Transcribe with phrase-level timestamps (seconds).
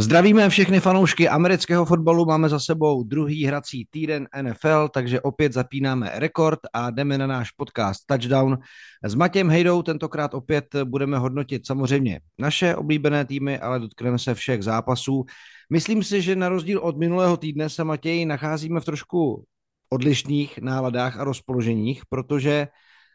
[0.00, 6.10] Zdravíme všechny fanoušky amerického fotbalu, máme za sebou druhý hrací týden NFL, takže opět zapínáme
[6.14, 8.58] rekord a jdeme na náš podcast Touchdown.
[9.04, 14.62] S Matějem Hejdou tentokrát opět budeme hodnotit samozřejmě naše oblíbené týmy, ale dotkneme se všech
[14.62, 15.24] zápasů.
[15.72, 19.44] Myslím si, že na rozdíl od minulého týdne se Matěj nacházíme v trošku
[19.90, 22.68] odlišných náladách a rozpoloženích, protože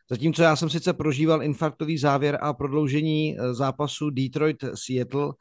[0.10, 5.34] zatímco já jsem sice prožíval infarktový závěr a prodloužení zápasu Detroit-Seattle,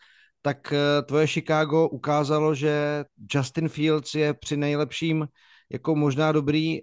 [0.42, 5.26] tak eh, tvoje Chicago ukázalo, že Justin Fields je při nejlepším
[5.72, 6.78] jako možná dobrý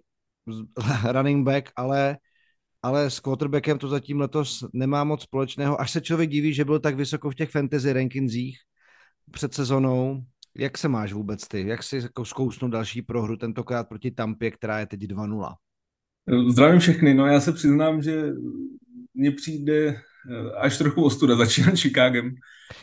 [1.11, 2.17] running back, ale,
[2.81, 5.81] ale s quarterbackem to zatím letos nemá moc společného.
[5.81, 8.57] Až se člověk diví, že byl tak vysoko v těch fantasy rankingzích
[9.31, 10.23] před sezonou.
[10.57, 11.67] Jak se máš vůbec ty?
[11.67, 15.53] Jak si jako zkousnu další prohru tentokrát proti Tampě, která je teď 2-0?
[16.49, 17.13] Zdravím všechny.
[17.13, 18.31] No já se přiznám, že
[19.13, 20.01] mně přijde
[20.57, 22.31] až trochu ostuda začínat Chicagem.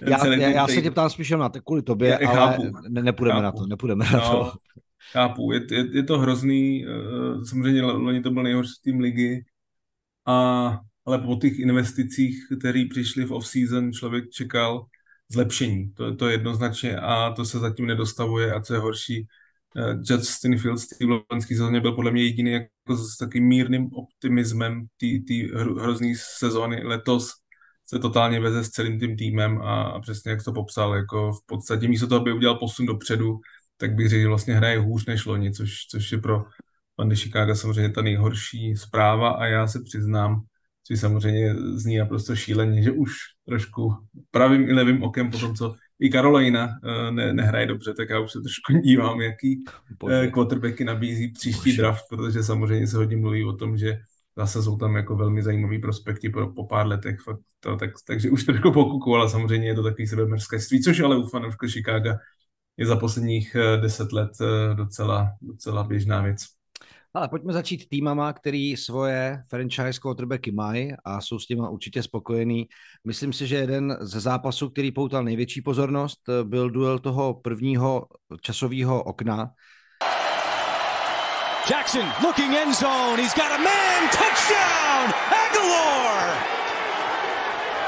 [0.06, 3.02] Já, já, já se tě ptám spíš na to kvůli tobě, já, ale chápu, ne,
[3.02, 3.58] nepůjdeme chápu.
[3.58, 4.52] na to, nepůjdeme no, na to.
[5.12, 9.44] Chápu, je, je, je to hrozný, eh, samozřejmě loni to byl nejhorší tým ligy,
[10.26, 14.86] a, ale po těch investicích, které přišly v off-season, člověk čekal
[15.28, 19.26] zlepšení, to, to je jednoznačně a to se zatím nedostavuje a co je horší,
[19.76, 24.86] uh, Justin Fields v loňské sezóně byl podle mě jediný jako s takým mírným optimismem
[25.00, 26.82] té hrozný sezóny.
[26.84, 27.30] Letos
[27.86, 31.46] se totálně veze s celým tím týmem a, a přesně jak to popsal, jako v
[31.46, 33.40] podstatě místo toho, aby udělal posun dopředu,
[33.76, 36.44] tak bych řekl, že vlastně hraje hůř než loni, což, což je pro
[36.96, 40.44] Pandy Chicago samozřejmě ta nejhorší zpráva a já se přiznám,
[40.86, 43.12] což samozřejmě zní naprosto šíleně, že už
[43.46, 43.94] trošku
[44.30, 48.20] pravým i levým okem po tom, co i Karolina uh, ne, nehraje dobře, tak já
[48.20, 49.64] už se trošku dívám, jaký
[50.02, 51.82] uh, quarterbacky nabízí příští Bože.
[51.82, 53.98] draft, protože samozřejmě se hodně mluví o tom, že
[54.36, 58.30] zase jsou tam jako velmi zajímavý prospekty po, po pár letech, fakt to, tak, takže
[58.30, 62.10] už trošku pokuku, ale samozřejmě je to takový sebemerskajství, což ale u fanouška Chicago
[62.76, 64.30] je za posledních uh, deset let
[64.74, 66.55] docela, docela běžná věc.
[67.16, 72.66] Ale pojďme začít týmama, který svoje franchise quarterbacky mají a jsou s těma určitě spokojení.
[73.06, 78.06] Myslím si, že jeden ze zápasů, který poutal největší pozornost, byl duel toho prvního
[78.40, 79.50] časového okna.
[81.70, 83.22] Jackson looking end zone.
[83.22, 84.08] He's got a man.
[84.10, 85.14] Touchdown!
[85.46, 86.36] Aguilar!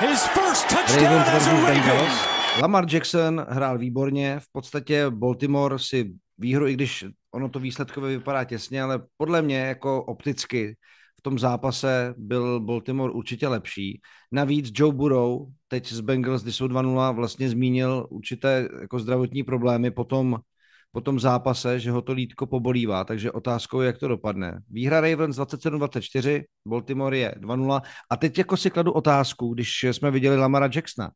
[0.01, 2.61] His first touchdown as a.
[2.63, 4.41] Lamar Jackson hrál výborně.
[4.41, 7.05] V podstatě Baltimore si výhru, i když
[7.35, 10.77] ono to výsledkově vypadá těsně, ale podle mě jako opticky
[11.19, 14.01] v tom zápase byl Baltimore určitě lepší.
[14.33, 19.91] Navíc Joe Burrow teď z Bengals, kdy jsou 2-0, vlastně zmínil určité jako zdravotní problémy
[19.91, 20.39] po tom,
[20.93, 24.61] po tom zápase, že ho to lítko pobolívá, takže otázkou je, jak to dopadne.
[24.71, 30.37] Výhra Ravens 27-24, Baltimore je 2-0 a teď jako si kladu otázku, když jsme viděli
[30.37, 31.11] Lamara Jacksona,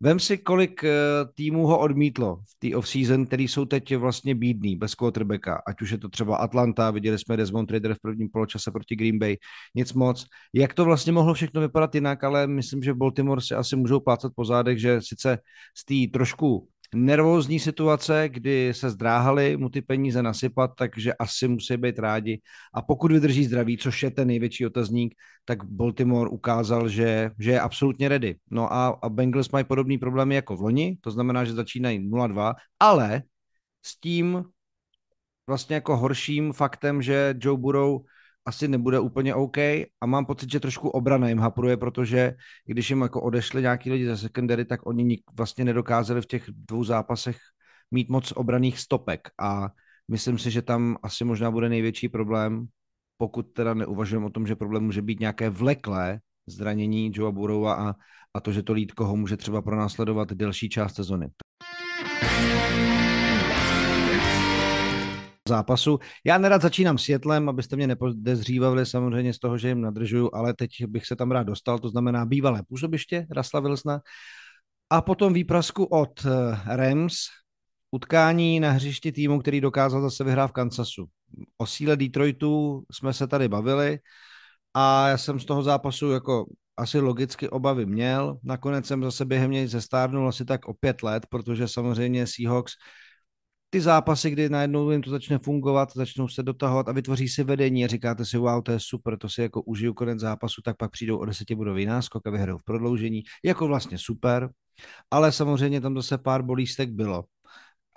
[0.00, 0.90] Vem si, kolik eh,
[1.34, 5.90] týmů ho odmítlo v té off-season, který jsou teď vlastně bídný, bez quarterbacka, ať už
[5.90, 9.36] je to třeba Atlanta, viděli jsme Desmond Trader v prvním poločase proti Green Bay,
[9.74, 10.26] nic moc.
[10.54, 14.32] Jak to vlastně mohlo všechno vypadat jinak, ale myslím, že Baltimore si asi můžou plácat
[14.36, 15.38] po zádech, že sice
[15.76, 21.76] z té trošku nervózní situace, kdy se zdráhali mu ty peníze nasypat, takže asi musí
[21.76, 22.40] být rádi.
[22.74, 25.14] A pokud vydrží zdraví, což je ten největší otazník,
[25.44, 28.36] tak Baltimore ukázal, že, že je absolutně ready.
[28.50, 32.54] No a, a Bengals mají podobný problémy jako v loni, to znamená, že začínají 0-2,
[32.80, 33.22] ale
[33.82, 34.44] s tím
[35.46, 37.98] vlastně jako horším faktem, že Joe Burrow
[38.46, 39.58] asi nebude úplně OK
[40.00, 42.34] a mám pocit, že trošku obrana jim hapruje, protože
[42.64, 46.84] když jim jako odešli nějaký lidi ze secondary, tak oni vlastně nedokázali v těch dvou
[46.84, 47.38] zápasech
[47.90, 49.68] mít moc obraných stopek a
[50.10, 52.66] myslím si, že tam asi možná bude největší problém,
[53.18, 57.94] pokud teda neuvažujeme o tom, že problém může být nějaké vleklé zranění Joea Burrowa a,
[58.34, 61.28] a to, že to lítko ho může třeba pronásledovat delší část sezony
[65.48, 65.98] zápasu.
[66.24, 70.70] Já nerad začínám světlem, abyste mě nepodezřívali samozřejmě z toho, že jim nadržuju, ale teď
[70.86, 74.00] bych se tam rád dostal, to znamená bývalé působiště Rasla Wilsona
[74.90, 77.14] a potom výprasku od eh, Rams,
[77.90, 81.06] utkání na hřišti týmu, který dokázal zase vyhrát v Kansasu.
[81.58, 83.98] O síle Detroitu jsme se tady bavili
[84.74, 86.46] a já jsem z toho zápasu jako
[86.76, 88.38] asi logicky obavy měl.
[88.42, 92.72] Nakonec jsem zase během něj zestárnul asi tak o pět let, protože samozřejmě Seahawks
[93.70, 97.84] ty zápasy, kdy najednou jim to začne fungovat, začnou se dotahovat a vytvoří si vedení
[97.84, 100.90] a říkáte si, wow, to je super, to si jako užiju konec zápasu, tak pak
[100.90, 104.50] přijdou o desetibodový náskok a vyhrajou v prodloužení, jako vlastně super,
[105.10, 107.24] ale samozřejmě tam zase pár bolístek bylo.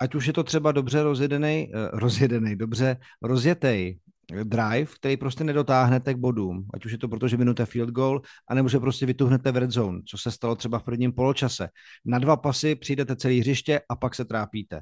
[0.00, 3.98] Ať už je to třeba dobře rozjedený, eh, rozjedený, dobře rozjetej
[4.44, 8.20] drive, který prostě nedotáhnete k bodům, ať už je to proto, že minute field goal,
[8.48, 11.68] anebo že prostě vytuhnete v red zone, co se stalo třeba v prvním poločase.
[12.04, 14.80] Na dva pasy přijdete celý hřiště a pak se trápíte.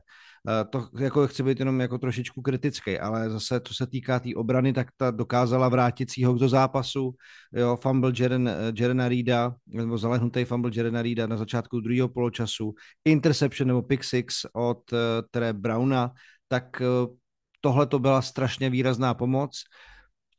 [0.48, 4.22] Eh, to jako chci být jenom jako trošičku kritický, ale zase, co se týká té
[4.22, 7.14] tý obrany, tak ta dokázala vrátit si ho do zápasu.
[7.52, 12.74] Jo, fumble Jeren, Jerena Reeda, nebo zalehnutý fumble Jerena Reeda na začátku druhého poločasu,
[13.04, 14.98] interception nebo pick six od uh,
[15.30, 16.10] Tere Browna,
[16.48, 17.16] tak uh,
[17.60, 19.62] tohle to byla strašně výrazná pomoc.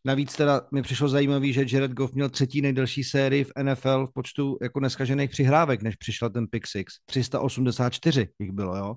[0.05, 4.13] Navíc teda mi přišlo zajímavý, že Jared Goff měl třetí nejdelší sérii v NFL v
[4.13, 6.93] počtu jako neskažených přihrávek, než přišel ten pick six.
[7.05, 8.95] 384 jich bylo, jo.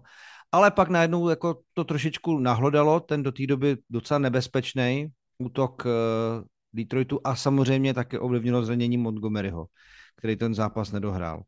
[0.53, 5.09] Ale pak najednou jako to trošičku nahlodalo, ten do té doby docela nebezpečný
[5.39, 5.93] útok uh,
[6.73, 9.67] Detroitu a samozřejmě také ovlivnilo zranění Montgomeryho,
[10.17, 11.43] který ten zápas nedohrál.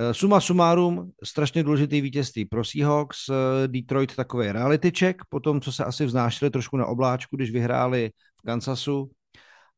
[0.00, 5.60] Eh, suma sumárum, strašně důležitý vítězství pro Seahawks, eh, Detroit takový reality check, po tom,
[5.60, 9.10] co se asi vznášeli trošku na obláčku, když vyhráli v Kansasu,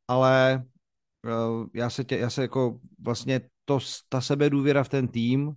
[0.09, 0.65] ale
[1.27, 1.31] eh,
[1.75, 3.79] já se, tě, já se jako vlastně to,
[4.09, 5.53] ta sebedůvěra v ten tým,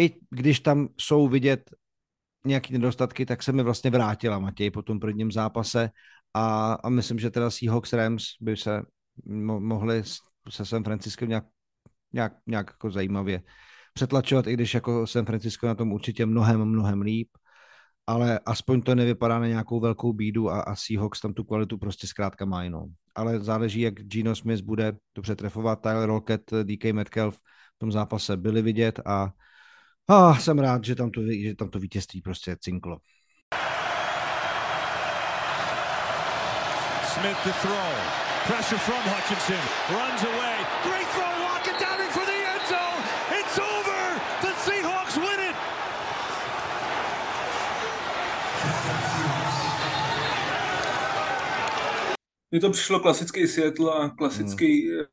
[0.00, 1.70] i když tam jsou vidět
[2.46, 5.90] nějaké nedostatky, tak se mi vlastně vrátila Matěj po tom prvním zápase
[6.34, 8.82] a, a myslím, že teda Seahawks Rams by se
[9.26, 10.02] mo- mohli
[10.48, 11.44] se San Franciskem nějak,
[12.12, 13.42] nějak, nějak jako zajímavě
[13.94, 17.28] přetlačovat, i když jako San Francisco na tom určitě mnohem, mnohem líp,
[18.06, 22.06] ale aspoň to nevypadá na nějakou velkou bídu a, a Seahawks tam tu kvalitu prostě
[22.06, 22.86] zkrátka má jinou.
[23.14, 25.80] Ale záleží, jak Gino Smith bude to přetrefovat.
[25.80, 27.36] Tyler Rocket, DK Metcalf
[27.76, 29.32] v tom zápase byli vidět a,
[30.08, 32.98] a jsem rád, že tam to, že tam to vítězství prostě cinklo.
[37.14, 37.96] Smith to throw.
[38.46, 39.62] Pressure from Hutchinson.
[39.90, 40.66] Runs away.
[40.84, 41.36] Great throw.
[52.50, 55.04] Mně to přišlo klasický Seattle a klasický hmm.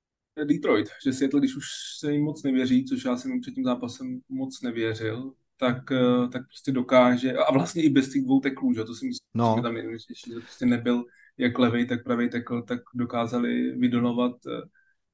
[0.43, 1.65] Detroit, že Seattle, když už
[1.99, 6.27] se jim moc nevěří, což já jsem jim před tím zápasem moc nevěřil, tak, eh,
[6.31, 9.53] tak prostě dokáže, a vlastně i bez těch dvou teklů, že to si myslím, no.
[9.57, 11.03] že tam nejdůležitější, že prostě nebyl
[11.37, 14.61] jak levý, tak pravý tekl, tak dokázali vydonovat eh,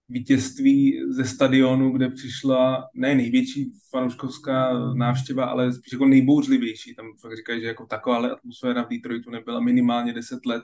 [0.09, 6.95] vítězství ze stadionu, kde přišla ne největší fanouškovská návštěva, ale spíš jako nejbouřlivější.
[6.95, 10.63] Tam fakt říkají, že jako taková atmosféra v Detroitu nebyla minimálně 10 let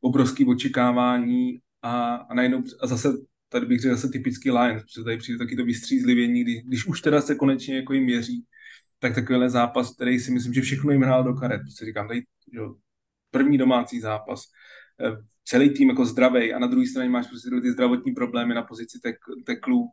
[0.00, 3.08] obrovské očekávání a, a najednou a zase
[3.48, 7.00] tady bych řekl zase typický Lions, protože tady přijde taky to vystřízlivění, když, když už
[7.00, 8.44] teda se konečně jako jim měří,
[8.98, 12.22] tak takovýhle zápas, který si myslím, že všechno jim hrál do karet, protože říkám, tady
[12.52, 12.74] jo,
[13.30, 14.42] první domácí zápas,
[15.00, 18.62] eh, celý tým jako zdravý a na druhé straně máš prostě ty zdravotní problémy na
[18.62, 19.16] pozici tek,
[19.46, 19.88] teklů.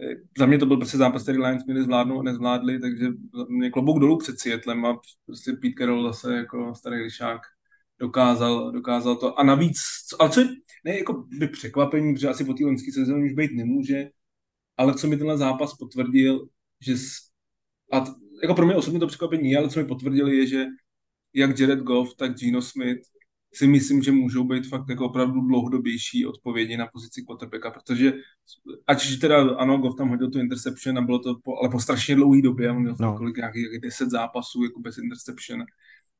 [0.00, 3.06] Eh, za mě to byl prostě zápas, který Lions měli zvládnout a nezvládli, takže
[3.48, 7.40] mě klobouk dolů před Seattlem a prostě Pete Carroll zase jako starý lišák
[7.98, 9.38] dokázal, dokázal to.
[9.38, 9.78] A navíc,
[10.18, 10.48] ale co je,
[10.84, 14.08] ne jako by překvapení, protože asi po té loňské sezóně už být nemůže,
[14.76, 16.48] ale co mi tenhle zápas potvrdil,
[16.80, 16.94] že
[17.92, 18.04] a
[18.42, 20.64] jako pro mě osobně to překvapení ale co mi potvrdili je, že
[21.34, 23.02] jak Jared Goff, tak Gino Smith
[23.54, 28.12] si myslím, že můžou být fakt jako opravdu dlouhodobější odpovědi na pozici quarterbacka, protože
[28.86, 32.14] ať teda ano, Goff tam hodil tu interception a bylo to po, ale po strašně
[32.14, 33.16] dlouhé době, on měl no.
[33.16, 35.64] kolik nějakých 10 zápasů jako bez interception,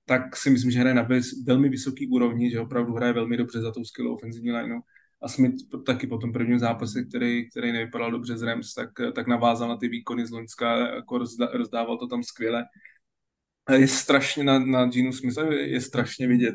[0.04, 1.08] tak si myslím, že hraje na
[1.46, 4.80] velmi vysoký úrovni, že opravdu hraje velmi dobře za tou skvělou ofenzivní lineou.
[5.22, 5.54] A Smith
[5.86, 9.76] taky po tom prvním zápase, který, který nevypadal dobře z Rams, tak, tak navázal na
[9.76, 11.18] ty výkony z Loňska, jako
[11.52, 12.64] rozdával to tam skvěle.
[13.66, 16.54] A je strašně na, na Genu Smith, je, strašně vidět,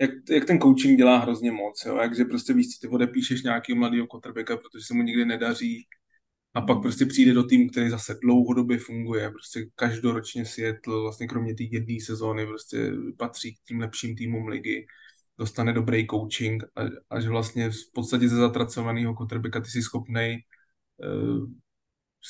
[0.00, 1.96] jak, jak ten coaching dělá hrozně moc, jo?
[1.96, 5.86] jak že prostě víš, ty odepíšeš nějakého mladého quarterbacka, protože se mu nikdy nedaří,
[6.54, 11.54] a pak prostě přijde do týmu, který zase dlouhodobě funguje, prostě každoročně Seattle, vlastně kromě
[11.54, 14.86] té jedné sezóny, prostě patří k tím lepším týmům ligy,
[15.38, 20.44] dostane dobrý coaching a, a že vlastně v podstatě ze zatracovaného quarterbacka ty jsi schopnej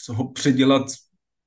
[0.09, 0.87] uh, ho předělat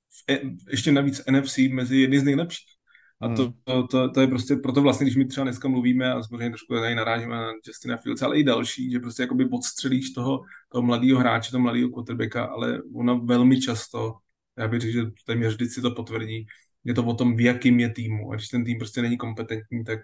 [0.10, 2.75] v, e, ještě navíc NFC mezi jedny z nejlepších.
[3.22, 3.54] A to, hmm.
[3.64, 6.74] to, to, to, je prostě, proto vlastně, když my třeba dneska mluvíme, a samozřejmě trošku
[6.74, 11.20] tady narážíme na Justina Fields, ale i další, že prostě jakoby odstřelíš toho, toho mladého
[11.20, 14.14] hráče, toho mladého quarterbacka, ale ona velmi často,
[14.58, 16.46] já bych řekl, že téměř vždycky to potvrdí,
[16.84, 18.32] je to o tom, v jakým je týmu.
[18.32, 20.00] A když ten tým prostě není kompetentní, tak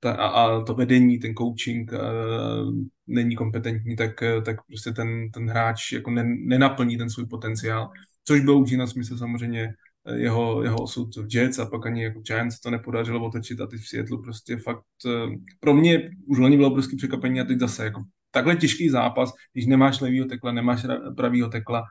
[0.00, 2.74] ta, a, a to vedení, ten coaching uh,
[3.06, 7.90] není kompetentní, tak, tak prostě ten, ten hráč jako ne, nenaplní ten svůj potenciál.
[8.24, 9.74] Což byl u Gina Smith samozřejmě
[10.12, 13.80] jeho, jeho osud v Jets a pak ani jako Giants to nepodařilo otočit a teď
[13.80, 17.84] v Seattle prostě fakt eh, pro mě už loni bylo prostě překvapení a teď zase
[17.84, 21.84] jako takhle těžký zápas, když nemáš levýho tekla, nemáš pravýho tekla,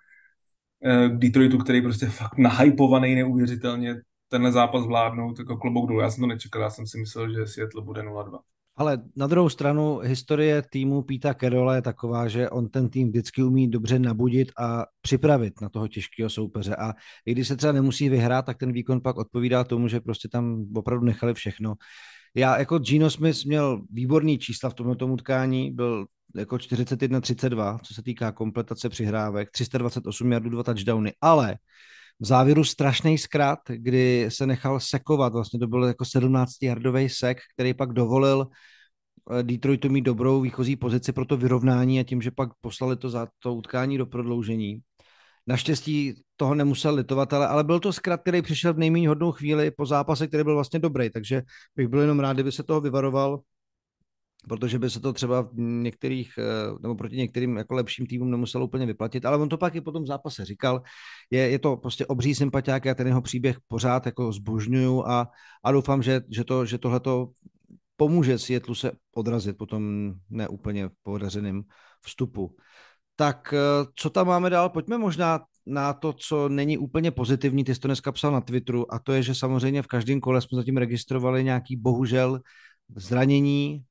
[0.86, 3.96] eh, k Detroitu, který prostě fakt nahypovaný neuvěřitelně,
[4.28, 6.00] tenhle zápas vládnout, jako klobouk dolů.
[6.00, 8.40] Já jsem to nečekal, já jsem si myslel, že Seattle bude 0-2.
[8.76, 13.44] Ale na druhou stranu historie týmu Píta Kerola je taková, že on ten tým vždycky
[13.44, 16.76] umí dobře nabudit a připravit na toho těžkého soupeře.
[16.76, 16.94] A
[17.26, 20.66] i když se třeba nemusí vyhrát, tak ten výkon pak odpovídá tomu, že prostě tam
[20.76, 21.76] opravdu nechali všechno.
[22.36, 28.04] Já jako Gino Smith měl výborný čísla v tomto utkání, byl jako 41-32, co se
[28.04, 31.58] týká kompletace přihrávek, 328 jardů, dva touchdowny, ale
[32.24, 37.74] v závěru strašný zkrat, kdy se nechal sekovat, vlastně to byl jako 17-yardový sek, který
[37.74, 38.48] pak dovolil
[39.32, 43.10] eh, Detroitu mít dobrou výchozí pozici pro to vyrovnání a tím, že pak poslali to
[43.10, 44.80] za to utkání do prodloužení.
[45.48, 49.72] Naštěstí toho nemusel litovat, ale, ale byl to zkrat, který přišel v nejméně hodnou chvíli
[49.72, 51.42] po zápase, který byl vlastně dobrý, takže
[51.76, 53.40] bych byl jenom rád, kdyby se toho vyvaroval
[54.48, 56.44] protože by se to třeba v některých, eh,
[56.82, 59.92] nebo proti některým jako lepším týmům nemuselo úplně vyplatit, ale on to pak i po
[59.92, 60.82] tom zápase říkal,
[61.32, 65.28] je, je to prostě obří sympatiák, já ten jeho příběh pořád jako zbožňuju a,
[65.64, 67.30] a doufám, že, že, to, že tohleto
[67.96, 71.64] pomůže Světlu se odrazit po tom neúplně podařeném
[72.02, 72.56] vstupu.
[73.16, 74.70] Tak eh, co tam máme dál?
[74.70, 78.94] Pojďme možná na to, co není úplně pozitivní, ty jsi to dneska psal na Twitteru,
[78.94, 82.40] a to je, že samozřejmě v každém kole jsme zatím registrovali nějaký bohužel
[82.96, 83.84] zranění,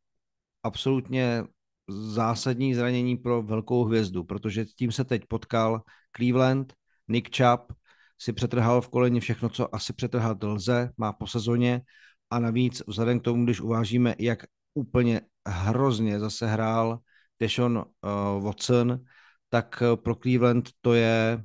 [0.63, 1.45] absolutně
[1.89, 5.83] zásadní zranění pro velkou hvězdu, protože tím se teď potkal
[6.17, 6.75] Cleveland,
[7.09, 7.73] Nick Chubb
[8.19, 11.83] si přetrhal v koleni všechno, co asi přetrhat lze, má po sezóně
[12.31, 16.99] a navíc vzhledem k tomu, když uvážíme, jak úplně hrozně zase hrál
[17.41, 19.01] Deshaun uh, Watson,
[19.49, 21.45] tak uh, pro Cleveland to je,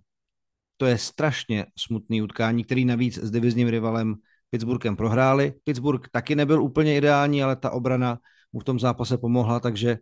[0.78, 4.16] to je strašně smutný utkání, který navíc s divizním rivalem
[4.50, 5.54] Pittsburghem prohráli.
[5.64, 8.20] Pittsburgh taky nebyl úplně ideální, ale ta obrana
[8.58, 10.02] mu v tom zápase pomohla, takže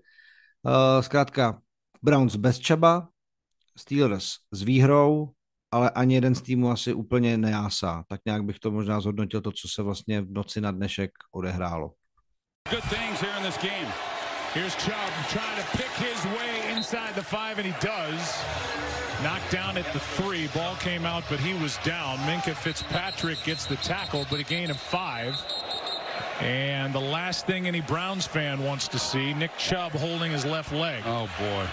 [0.64, 1.60] uh, zkrátka
[2.00, 3.12] Browns bez Čaba,
[3.76, 5.36] Steelers s výhrou,
[5.72, 8.04] ale ani jeden z týmů asi úplně nejásá.
[8.08, 11.92] Tak nějak bych to možná zhodnotil to, co se vlastně v noci na dnešek odehrálo.
[12.72, 13.92] Good things here in this game.
[14.54, 18.24] Here's Chubb trying to pick his way inside the five, and he does.
[19.22, 20.48] Knocked down at the three.
[20.56, 22.26] Ball came out, but he was down.
[22.26, 25.36] Minka Fitzpatrick gets the tackle, but a gain of five.
[26.42, 30.72] And the last thing any Browns fan wants to see, Nick Chubb holding his left
[30.72, 31.04] leg.
[31.06, 31.66] Oh boy.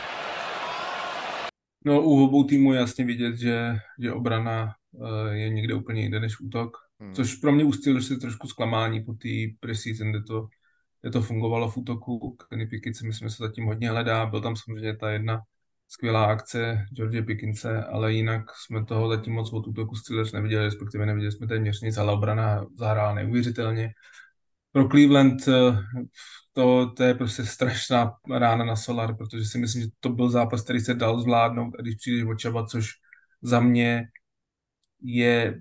[1.84, 6.20] No u obou týmů je jasně vidět, že, že obrana uh, je někde úplně jinde
[6.20, 6.76] než útok.
[7.00, 7.14] Hmm.
[7.14, 9.28] Což pro mě ustilo si trošku zklamání po té
[9.60, 10.48] preseason, kde to,
[11.00, 12.36] kde to fungovalo v útoku.
[12.48, 14.26] Kenny Pickett si myslím, že se zatím hodně hledá.
[14.26, 15.40] Byl tam samozřejmě ta jedna
[15.88, 21.06] skvělá akce George Pickince, ale jinak jsme toho zatím moc od útoku Steelers neviděli, respektive
[21.06, 23.92] neviděli jsme téměř nic, ale obrana zahrála neuvěřitelně
[24.72, 25.78] pro Cleveland eh,
[26.52, 30.62] to, to je prostě strašná rána na Solar, protože si myslím, že to byl zápas,
[30.62, 32.90] který se dal zvládnout když přijdeš očava, což
[33.42, 34.04] za mě
[35.02, 35.60] je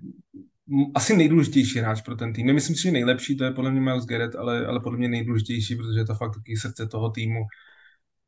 [0.94, 2.46] asi nejdůležitější hráč pro ten tým.
[2.46, 5.76] Nemyslím si, že nejlepší, to je podle mě Miles Garrett, ale, ale podle mě nejdůležitější,
[5.76, 7.40] protože je to fakt taky srdce toho týmu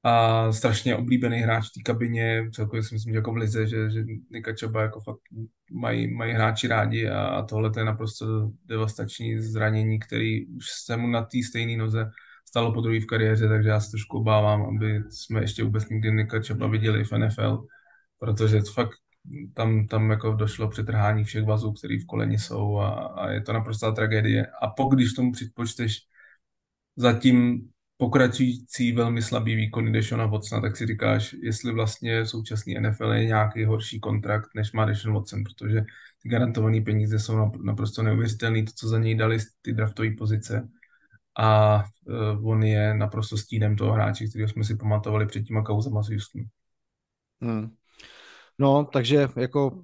[0.04, 3.90] a strašně oblíbený hráč v té kabině, celkově si myslím, že jako v lize, že,
[3.90, 5.20] že Nika Čaba jako fakt
[5.72, 10.96] mají, mají hráči rádi a, a tohle to je naprosto devastační zranění, který už se
[10.96, 12.10] mu na té stejné noze
[12.48, 16.12] stalo po druhé v kariéře, takže já se trošku obávám, aby jsme ještě vůbec nikdy
[16.12, 17.66] Nika Čaba viděli v NFL,
[18.18, 18.94] protože to fakt
[19.54, 23.52] tam, tam jako došlo přetrhání všech vazů, které v koleni jsou a, a je to
[23.52, 24.46] naprostá tragédie.
[24.62, 25.98] A pokud když tomu připočteš
[26.96, 33.26] zatím pokračující velmi slabý výkony Deshona Watsona, tak si říkáš, jestli vlastně současný NFL je
[33.26, 35.84] nějaký horší kontrakt, než má Deshaun Watson, protože
[36.22, 40.68] ty garantované peníze jsou naprosto neuvěřitelné, to, co za něj dali ty draftové pozice
[41.38, 46.02] a uh, on je naprosto stínem toho hráče, kterého jsme si pamatovali před těma kauzama
[46.02, 46.44] s Houstonu.
[47.40, 47.74] Hmm.
[48.58, 49.82] No, takže jako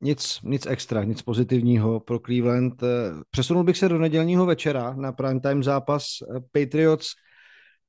[0.00, 2.82] nic, nic extra, nic pozitivního pro Cleveland.
[2.82, 2.86] Eh,
[3.30, 7.08] přesunul bych se do nedělního večera na primetime zápas eh, Patriots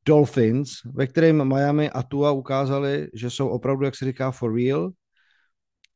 [0.05, 4.91] Dolphins, ve kterém Miami a Tua ukázali, že jsou opravdu, jak se říká, for real.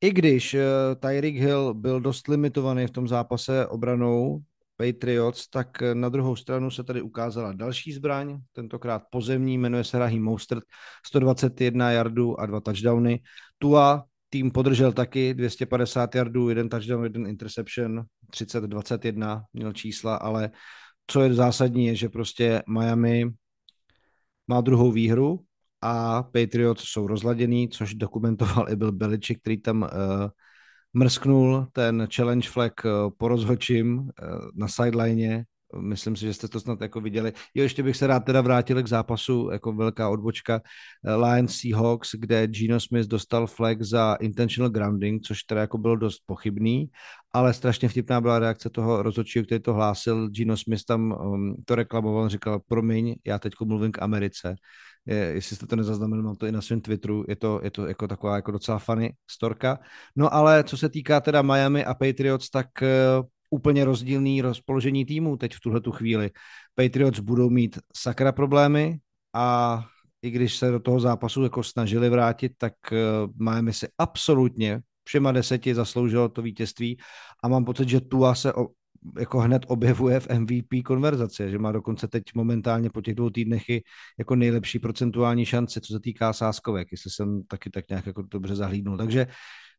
[0.01, 0.65] I když eh,
[0.99, 4.41] Tyreek Hill byl dost limitovaný v tom zápase obranou
[4.77, 10.23] Patriots, tak na druhou stranu se tady ukázala další zbraň, tentokrát pozemní, jmenuje se Raheem
[10.23, 10.63] Mostert,
[11.05, 13.19] 121 yardů a dva touchdowny.
[13.57, 20.51] Tua tým podržel taky 250 yardů, jeden touchdown, jeden interception, 30-21 měl čísla, ale
[21.07, 23.31] co je zásadní, je, že prostě Miami
[24.47, 25.39] má druhou výhru
[25.81, 29.89] a Patriots jsou rozladěný, což dokumentoval i byl Beliček, který tam uh,
[30.93, 34.09] mrsknul ten challenge flag uh, po rozhočím uh,
[34.55, 35.45] na sideline
[35.79, 37.33] Myslím si, že jste to snad jako viděli.
[37.53, 40.61] Jo, ještě bych se rád teda vrátil k zápasu, jako velká odbočka
[41.05, 45.95] eh, Lions Seahawks, kde Gino Smith dostal flag za intentional grounding, což teda jako bylo
[45.95, 46.89] dost pochybný,
[47.33, 50.29] ale strašně vtipná byla reakce toho rozhodčího, který to hlásil.
[50.29, 54.55] Gino Smith tam um, to reklamoval, říkal, promiň, já teď mluvím k Americe.
[55.05, 57.87] Je, jestli jste to nezaznamenali, mám to i na svém Twitteru, je to, je to
[57.87, 59.79] jako taková jako docela funny storka.
[60.15, 65.37] No ale co se týká teda Miami a Patriots, tak uh, úplně rozdílný rozpoložení týmu
[65.37, 66.29] teď v tuhle tu chvíli.
[66.75, 68.99] Patriots budou mít sakra problémy
[69.33, 69.79] a
[70.21, 72.97] i když se do toho zápasu jako snažili vrátit, tak uh,
[73.45, 76.97] Miami si absolutně všema deseti zasloužilo to vítězství
[77.43, 78.67] a mám pocit, že Tua se o,
[79.19, 83.69] jako hned objevuje v MVP konverzaci, že má dokonce teď momentálně po těch dvou týdnech
[83.69, 83.83] i
[84.19, 88.55] jako nejlepší procentuální šance, co se týká sáskovek, jestli jsem taky tak nějak jako dobře
[88.55, 88.97] zahlídnul.
[88.97, 89.27] Takže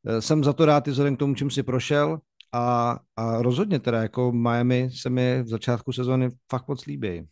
[0.07, 2.19] eh, jsem za to rád i vzhledem k tomu, čím si prošel
[2.53, 7.29] a, a rozhodně teda jako Miami se mi v začátku sezóny fakt moc líbí.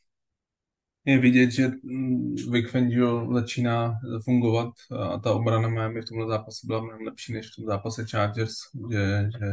[1.05, 4.69] Je vidět, že mm, Vic Fangio začíná fungovat
[5.01, 8.53] a ta obrana Miami v tomhle zápase byla mnohem lepší než v tom zápase Chargers,
[8.93, 9.47] že, že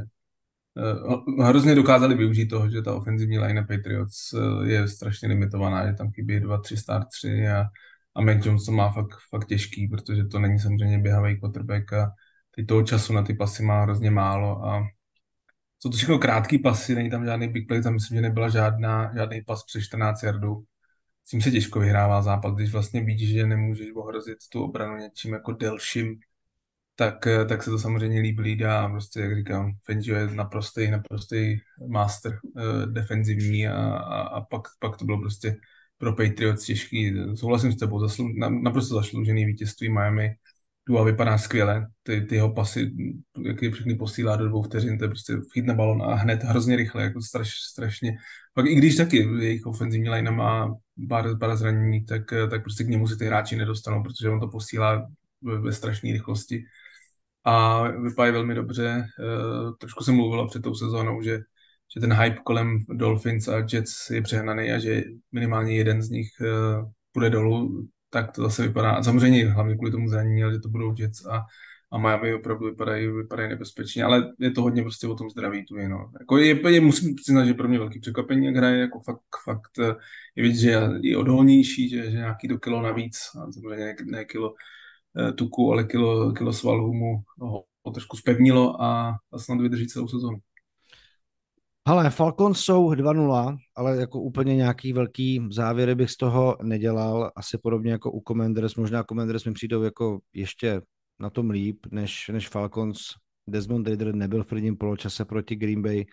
[1.05, 5.93] uh, hrozně dokázali využít toho, že ta ofenzivní line Patriots uh, je strašně limitovaná, že
[5.93, 7.63] tam chybí dva, tři start tři a,
[8.15, 12.12] a Mac Jones to má fakt, fakt těžký, protože to není samozřejmě běhavý quarterback a
[12.55, 14.83] teď toho času na ty pasy má hrozně málo a
[15.88, 19.12] jsou to všechno krátký pasy, není tam žádný big play, tam myslím, že nebyla žádná,
[19.15, 20.63] žádný pas přes 14 yardů.
[21.25, 25.34] S tím se těžko vyhrává zápas, když vlastně vidíš, že nemůžeš ohrozit tu obranu něčím
[25.34, 26.20] jako delším,
[26.96, 31.58] tak, tak se to samozřejmě líbí lídá a prostě, jak říkám, Fangio je naprostý, naprostý
[31.88, 35.56] master uh, defenzivní a, a, a pak, pak to bylo prostě
[35.98, 37.13] pro Patriots těžký.
[37.36, 40.36] Souhlasím s tebou, zaslu, naprosto zasloužený vítězství Miami
[40.88, 42.91] Dua vypadá skvěle, ty, ty jeho pasy,
[43.41, 46.75] jak je všechny posílá do dvou vteřin, to je prostě chytne balon a hned hrozně
[46.75, 48.17] rychle, jako straš, strašně.
[48.53, 50.75] Pak i když taky jejich ofenzivní line má
[51.10, 54.48] pár, pár zranění, tak, tak prostě k němu si ty hráči nedostanou, protože on to
[54.48, 55.08] posílá
[55.41, 56.63] ve, ve strašné rychlosti.
[57.44, 58.88] A vypadá velmi dobře.
[58.88, 59.06] E,
[59.79, 61.39] trošku jsem mluvila před tou sezónou, že,
[61.96, 66.29] že ten hype kolem Dolphins a Jets je přehnaný a že minimálně jeden z nich
[66.41, 66.46] e,
[67.12, 69.04] půjde dolů tak to zase vypadá.
[69.04, 71.46] Samozřejmě hlavně kvůli tomu zranění, že to budou Jets a,
[71.91, 75.76] a Miami opravdu vypadají, vypadají nebezpečně, ale je to hodně prostě o tom zdraví tu
[75.88, 76.12] no.
[76.20, 79.72] Jako je, je, musím přiznat, že pro mě velký překvapení, jak hraje, jako fakt, fakt
[79.80, 79.96] eh,
[80.36, 84.26] je vidět, že je odolnější, že, že nějaký to kilo navíc, a samozřejmě ne, ne
[84.26, 84.54] kilo
[85.20, 89.88] eh, tuku, ale kilo, kilo svalů mu ho, ho trošku spevnilo a, a snad vydrží
[89.88, 90.38] celou sezónu.
[91.88, 97.32] Ale Falcons jsou 2-0, ale jako úplně nějaký velký závěry bych z toho nedělal.
[97.36, 98.76] Asi podobně jako u Commanders.
[98.76, 100.82] Možná Commanders mi přijdou jako ještě
[101.19, 103.00] na tom líp, než, než Falcons.
[103.47, 106.06] Desmond Ridder nebyl v prvním poločase proti Green Bay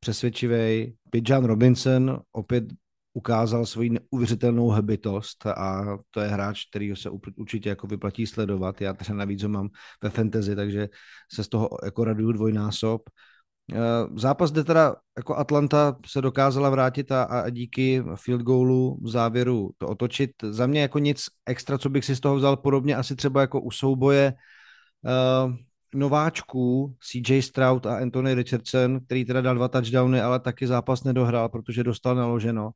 [0.00, 0.94] přesvědčivý.
[1.10, 2.64] Pidgeon Robinson opět
[3.12, 8.80] ukázal svoji neuvěřitelnou hebitost a to je hráč, který se určitě jako vyplatí sledovat.
[8.80, 9.68] Já třeba navíc ho mám
[10.02, 10.88] ve fantasy, takže
[11.32, 13.02] se z toho jako raduju dvojnásob.
[13.72, 19.08] Eh, zápas, kde teda jako Atlanta se dokázala vrátit a, a díky field goalu v
[19.08, 20.30] závěru to otočit.
[20.42, 23.60] Za mě jako nic extra, co bych si z toho vzal podobně asi třeba jako
[23.60, 24.34] u souboje
[25.02, 25.52] uh,
[25.94, 31.48] nováčků CJ Stroud a Anthony Richardson, který teda dal dva touchdowny, ale taky zápas nedohrál,
[31.48, 32.70] protože dostal naloženo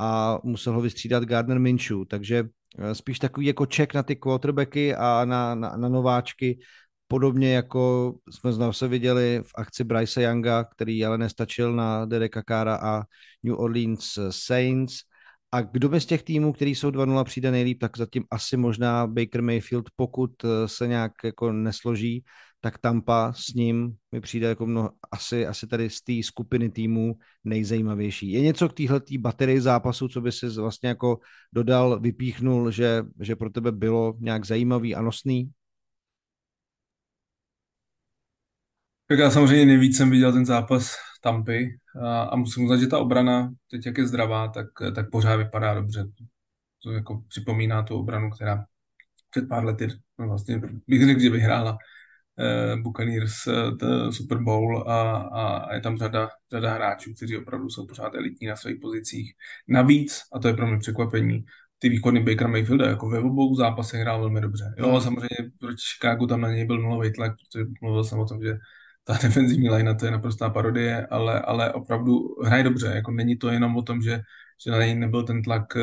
[0.00, 2.44] a musel ho vystřídat Gardner Minshew, takže
[2.78, 6.58] eh, spíš takový jako check na ty quarterbacky a na, na, na nováčky,
[7.14, 12.76] Podobně jako jsme zase viděli v akci Bryce Younga, který ale nestačil na Dereka Kára
[12.76, 13.02] a
[13.42, 14.94] New Orleans Saints.
[15.52, 19.06] A kdo by z těch týmů, který jsou 2-0, přijde nejlíp, tak zatím asi možná
[19.06, 22.24] Baker Mayfield, pokud eh, se nějak jako nesloží,
[22.60, 27.14] tak Tampa s ním mi přijde jako mnoho, asi, asi tady z té skupiny týmů
[27.44, 28.32] nejzajímavější.
[28.32, 31.18] Je něco k téhle baterii zápasu, co by si vlastně jako
[31.52, 35.50] dodal, vypíchnul, že, že pro tebe bylo nějak zajímavý a nosný?
[39.14, 42.98] Tak já samozřejmě nejvíc jsem viděl ten zápas Tampy a, a musím uznat, že ta
[42.98, 46.04] obrana, teď jak je zdravá, tak, tak pořád vypadá dobře.
[46.84, 48.64] To jako připomíná tu obranu, která
[49.30, 51.78] před pár lety, no vlastně bych řekl, že vyhrála
[52.38, 57.68] eh, Buccaneers eh, Super Bowl a, a, a je tam řada, řada hráčů, kteří opravdu
[57.68, 59.32] jsou pořád elitní na svých pozicích.
[59.68, 61.44] Navíc, a to je pro mě překvapení,
[61.78, 64.74] ty výkony Baker Mayfielda, jako ve obou zápasech hrál velmi dobře.
[64.78, 68.42] Jo, samozřejmě proč Chicago tam na něj byl nulový tlak, protože mluvil jsem o tom,
[68.42, 68.58] že
[69.04, 72.86] ta defenzivní line to je naprostá parodie, ale, ale opravdu hraje dobře.
[72.94, 74.20] Jako není to jenom o tom, že,
[74.64, 75.82] že na něj nebyl ten tlak, eh,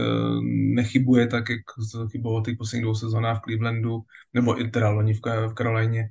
[0.76, 1.60] nechybuje tak, jak
[2.12, 4.02] chyboval těch posledních dvou sezónách v Clevelandu,
[4.34, 6.10] nebo i teda loni v, v Karolajně,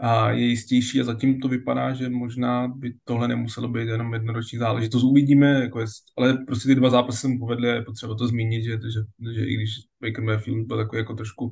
[0.00, 4.58] a je jistější a zatím to vypadá, že možná by tohle nemuselo být jenom jednoroční
[4.58, 5.02] záležitost.
[5.04, 8.28] Uvidíme, jako jest, ale prostě ty dva zápasy se mu povedly a je potřeba to
[8.28, 9.70] zmínit, že, že, že i když
[10.02, 11.50] Baker Mayfield byl takový jako trošku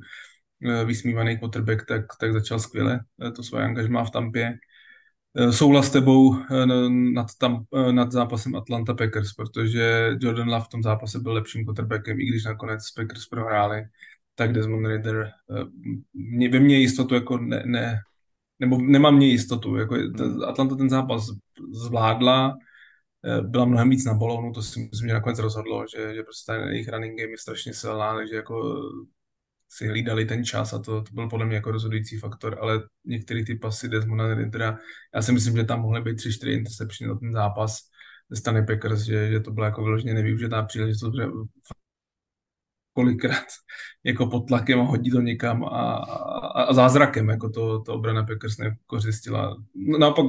[0.65, 4.57] eh, vysmívaný quarterback, tak, tak začal skvěle eh, to svoje angažmá v Tampě.
[5.37, 6.35] Eh, souhlas s tebou
[6.89, 12.19] nad, tam, nad zápasem Atlanta Packers, protože Jordan Love v tom zápase byl lepším quarterbackem,
[12.19, 13.83] i když nakonec Packers prohráli,
[14.35, 15.31] tak Desmond Ritter
[16.13, 17.99] mě, ve mně jistotu jako ne, ne,
[18.59, 19.75] nebo nemám mě jistotu.
[19.75, 21.25] Jako ten, Atlanta ten zápas
[21.71, 22.57] zvládla,
[23.25, 26.51] eh, byla mnohem víc na balónu, to si myslím, že nakonec rozhodlo, že, že prostě
[26.51, 28.81] ten jejich running game je strašně silná, takže jako
[29.77, 33.43] si hlídali ten čas a to, to byl podle mě jako rozhodující faktor, ale některé
[33.45, 34.77] ty pasy Desmonda Riddera,
[35.15, 37.79] já si myslím, že tam mohly být 3-4 interception na ten zápas
[38.29, 41.23] ze strany Packers, že, že to byla jako vyloženě nevyužitá příležitost, že
[42.93, 43.45] kolikrát
[44.03, 48.23] jako pod tlakem a hodí to někam a, a, a zázrakem, jako to, to obrana
[48.23, 49.57] Packers nekořistila.
[49.75, 50.25] No, naopak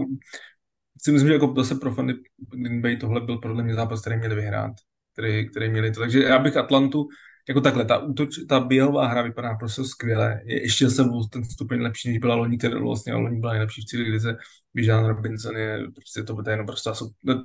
[1.02, 2.14] si myslím, že jako zase pro fany
[2.52, 4.72] Green Bay tohle byl podle mě zápas, který měli vyhrát,
[5.12, 6.00] který, který měli to.
[6.00, 7.08] Takže já bych Atlantu,
[7.48, 10.40] jako takhle, ta, útoč, ta běhová hra vypadá prostě skvěle.
[10.44, 13.84] Je ještě se ten stupeň lepší, než byla loni, která vlastně loni byla nejlepší v
[13.84, 14.36] celé lize.
[14.74, 16.90] Bijan Robinson je prostě to, to je jenom prostě,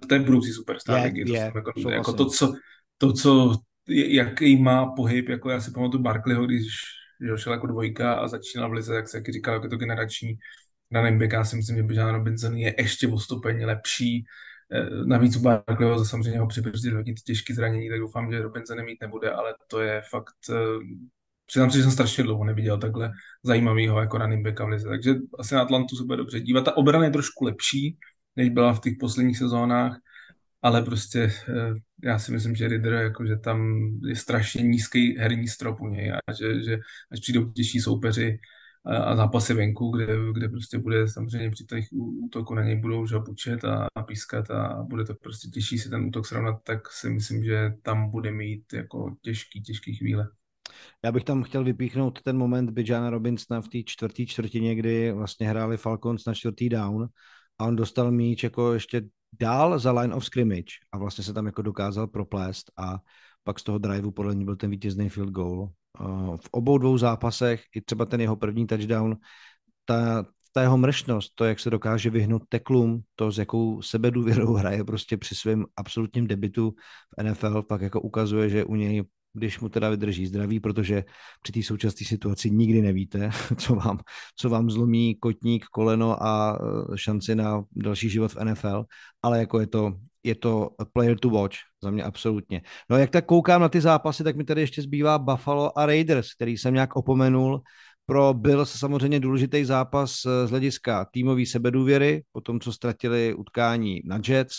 [0.07, 1.15] to je budoucí superstar.
[1.15, 2.53] Je, je, jako, jako to, co,
[2.97, 3.55] to, co
[3.87, 6.67] jaký má pohyb, jako já si pamatuju Barkleyho, když
[7.21, 10.37] že šel jako dvojka a začínal v lize, jak se jak říkal, jako to generační
[10.91, 14.25] running back, já si myslím, že Bijan Robinson je ještě o stupeň lepší.
[14.73, 19.01] Eh, navíc u Barkleyho samozřejmě ho přibrzdit hodně těžké zranění, tak doufám, že Robinson nemít
[19.01, 20.55] nebude, ale to je fakt eh,
[21.45, 23.11] Přiznám se, že jsem strašně dlouho neviděl takhle
[23.43, 24.87] zajímavého jako running backa v lize.
[24.89, 26.65] Takže asi na Atlantu se bude dobře dívat.
[26.65, 27.97] Ta obrana je trošku lepší,
[28.35, 29.97] než byla v těch posledních sezónách
[30.61, 35.47] ale prostě eh, já si myslím, že Riddler, jako, že tam je strašně nízký herní
[35.47, 36.79] strop u něj a že, že
[37.11, 38.39] až přijdou těžší soupeři
[38.85, 41.85] a, zápasy venku, kde, kde prostě bude samozřejmě při těch
[42.23, 46.05] útoku na něj budou žabučet a, a pískat a bude to prostě těžší si ten
[46.05, 50.27] útok srovnat, tak si myslím, že tam bude mít jako těžký, těžký chvíle.
[51.05, 55.49] Já bych tam chtěl vypíchnout ten moment Bijana Robinsona v té čtvrté čtvrtině, kdy vlastně
[55.49, 57.07] hráli Falcons na čtvrtý down
[57.57, 59.01] a on dostal míč jako ještě
[59.39, 62.99] dál za line of scrimmage a vlastně se tam jako dokázal proplést a
[63.43, 65.69] pak z toho driveu podle mě byl ten vítězný field goal.
[66.35, 69.15] V obou dvou zápasech, i třeba ten jeho první touchdown,
[69.85, 74.83] ta, ta jeho mršnost, to, jak se dokáže vyhnout teklům, to, s jakou sebedůvěrou hraje
[74.83, 76.73] prostě při svém absolutním debitu
[77.19, 81.03] v NFL, pak jako ukazuje, že u něj když mu teda vydrží zdraví, protože
[81.41, 83.99] při té současné situaci nikdy nevíte, co vám,
[84.35, 86.59] co vám zlomí kotník, koleno a
[86.93, 88.85] e, šanci na další život v NFL,
[89.21, 92.61] ale jako je to, je to player to watch, za mě absolutně.
[92.89, 96.33] No jak tak koukám na ty zápasy, tak mi tady ještě zbývá Buffalo a Raiders,
[96.33, 97.61] který jsem nějak opomenul.
[98.05, 104.01] Pro Bills samozřejmě důležitý zápas e, z hlediska týmové sebedůvěry, po tom, co ztratili utkání
[104.05, 104.55] na Jets.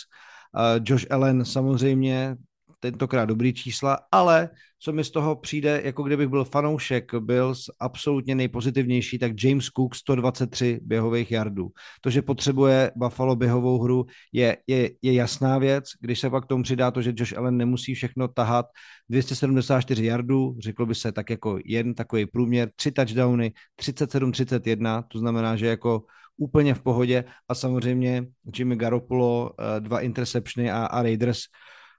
[0.85, 2.35] Josh Allen samozřejmě
[2.83, 8.35] tentokrát dobrý čísla, ale co mi z toho přijde, jako kdybych byl fanoušek Bills absolutně
[8.35, 11.69] nejpozitivnější, tak James Cook 123 běhových jardů.
[12.01, 15.83] To, že potřebuje Buffalo běhovou hru, je, je, je jasná věc.
[15.99, 18.65] Když se pak tomu přidá to, že Josh Allen nemusí všechno tahat,
[19.09, 25.55] 274 jardů, řeklo by se tak jako jen takový průměr, tři touchdowny, 37-31, to znamená,
[25.55, 26.03] že jako
[26.37, 28.25] úplně v pohodě a samozřejmě
[28.57, 31.39] Jimmy Garoppolo, eh, dva interceptiony a, a Raiders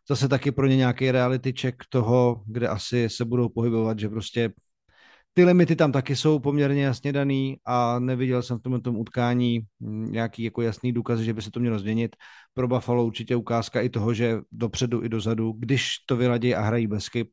[0.08, 4.52] zase taky pro ně nějaký reality check toho, kde asi se budou pohybovat, že prostě
[5.34, 9.60] ty limity tam taky jsou poměrně jasně daný a neviděl jsem v tomhle tom utkání
[9.80, 12.16] nějaký jako jasný důkaz, že by se to mělo změnit.
[12.54, 16.86] Pro Buffalo určitě ukázka i toho, že dopředu i dozadu, když to vyladí a hrají
[16.86, 17.26] bez chyb,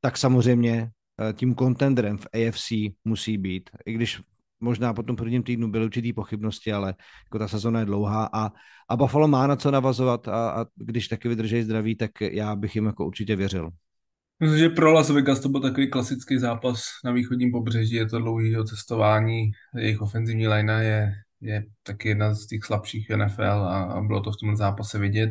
[0.00, 2.72] tak samozřejmě eh, tím kontenderem v AFC
[3.04, 3.70] musí být.
[3.86, 4.20] I když
[4.60, 6.94] možná po tom prvním týdnu byly určitý pochybnosti, ale
[7.24, 8.50] jako ta sezona je dlouhá a,
[8.88, 12.74] a Buffalo má na co navazovat a, a když taky vydrží zdraví, tak já bych
[12.74, 13.70] jim jako určitě věřil.
[14.40, 18.18] Myslím, že pro Las Vegas to byl takový klasický zápas na východním pobřeží, je to
[18.18, 24.00] dlouhý cestování, jejich ofenzivní linea je, je taky jedna z těch slabších NFL a, a
[24.00, 25.30] bylo to v tom zápase vidět.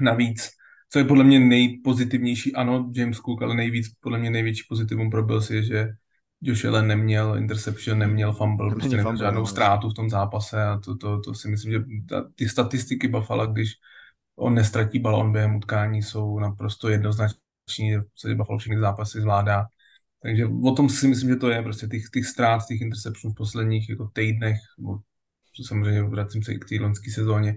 [0.00, 0.48] Navíc,
[0.92, 5.22] co je podle mě nejpozitivnější, ano, James Cook, ale nejvíc, podle mě největší pozitivum pro
[5.22, 5.88] Bills je, že
[6.42, 9.46] Josh Allen neměl interception, neměl fumble, prostě neměl žádnou no.
[9.46, 13.46] ztrátu v tom zápase a to, to, to si myslím, že ta, ty statistiky Buffalo,
[13.46, 13.72] když
[14.36, 19.66] on nestratí balon během utkání, jsou naprosto jednoznační, se Buffalo všechny zápasy zvládá.
[20.22, 23.36] Takže o tom si myslím, že to je prostě těch, těch ztrát, těch interception v
[23.36, 24.98] posledních jako týdnech, nebo
[25.66, 27.56] samozřejmě vracím se i k té loňské sezóně,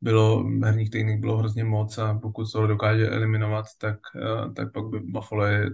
[0.00, 4.72] bylo, v herních týdnech bylo hrozně moc a pokud to dokáže eliminovat, tak, eh, tak
[4.72, 5.70] pak by Buffalo je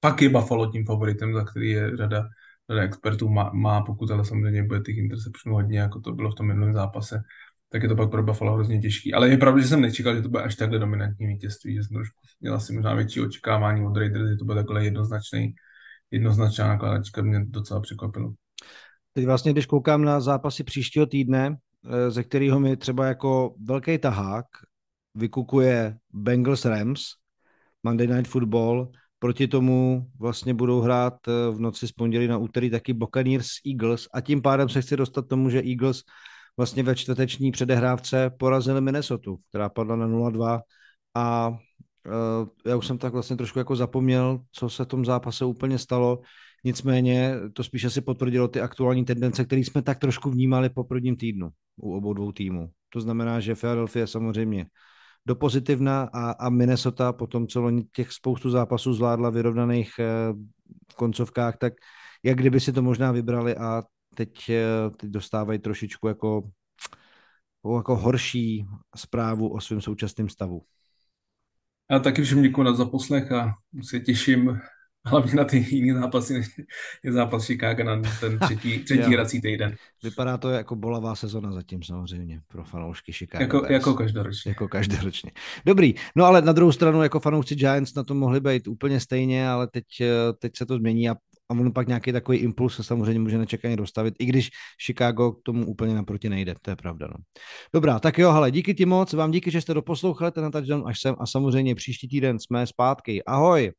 [0.00, 2.28] pak je Buffalo tím favoritem, za který je řada
[2.78, 6.46] expertů má, má, pokud ale samozřejmě bude těch interceptionů hodně, jako to bylo v tom
[6.46, 7.22] minulém zápase,
[7.68, 9.14] tak je to pak pro Buffalo hrozně těžký.
[9.14, 11.94] Ale je pravda, že jsem nečekal, že to bude až takhle dominantní vítězství, že jsem
[11.94, 15.54] trošku měl asi možná větší očekávání od Raiders, že to bude takhle jednoznačný,
[16.10, 18.32] jednoznačná nakladačka, mě docela překvapilo.
[19.12, 23.98] Teď vlastně, když koukám na zápasy příštího týdne, eh, ze kterého mi třeba jako velký
[23.98, 24.46] tahák
[25.14, 27.02] vykukuje Bengals Rams,
[27.82, 32.70] Monday Night Football, proti tomu vlastně budou hrát eh, v noci z pondělí na úterý
[32.70, 36.02] taky Buccaneers Eagles a tím pádem se chci dostat tomu, že Eagles
[36.56, 40.60] vlastně ve čtvrteční předehrávce porazili Minnesota, která padla na 0-2
[41.14, 45.44] a uh, já už jsem tak vlastně trošku jako zapomněl, co se v tom zápase
[45.44, 46.20] úplně stalo.
[46.64, 51.16] Nicméně to spíše si potvrdilo ty aktuální tendence, které jsme tak trošku vnímali po prvním
[51.16, 52.70] týdnu u obou dvou týmů.
[52.88, 54.66] To znamená, že Philadelphia samozřejmě
[55.26, 60.04] do pozitivna a, a Minnesota po tom, co oni těch spoustu zápasů zvládla vyrovnaných eh,
[60.92, 61.72] v koncovkách, tak
[62.22, 63.82] jak kdyby si to možná vybrali a
[64.14, 66.50] teď, eh, teď dostávají trošičku jako,
[67.76, 70.62] jako horší zprávu o svém současném stavu.
[71.90, 74.60] Já taky všem děkuji za poslech a se těším
[75.06, 76.46] hlavně na ty jiné zápasy, než
[77.04, 79.76] je zápas Chicago na ten třetí, třetí hrací týden.
[80.02, 83.44] Vypadá to jako bolavá sezona zatím samozřejmě pro fanoušky Chicago.
[83.44, 84.50] Jako, jako každoročně.
[84.50, 85.30] Jako každoročně.
[85.66, 89.48] Dobrý, no ale na druhou stranu jako fanoušci Giants na to mohli být úplně stejně,
[89.48, 89.84] ale teď,
[90.38, 91.14] teď se to změní a
[91.50, 94.50] a on pak nějaký takový impuls se samozřejmě může nečekaně dostavit, i když
[94.86, 97.06] Chicago k tomu úplně naproti nejde, to je pravda.
[97.06, 97.16] No.
[97.74, 101.00] Dobrá, tak jo, hele, díky ti moc, vám díky, že jste doposlouchali ten touchdown až
[101.00, 103.24] sem a samozřejmě příští týden jsme zpátky.
[103.24, 103.72] Ahoj!